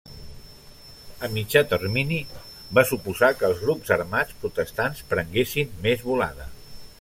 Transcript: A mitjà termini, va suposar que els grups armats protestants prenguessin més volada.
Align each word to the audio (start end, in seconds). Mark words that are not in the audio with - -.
A 1.27 1.27
mitjà 1.33 1.61
termini, 1.73 2.17
va 2.79 2.85
suposar 2.93 3.29
que 3.41 3.47
els 3.51 3.61
grups 3.67 3.93
armats 3.97 4.41
protestants 4.45 5.05
prenguessin 5.13 5.77
més 5.87 6.03
volada. 6.09 6.51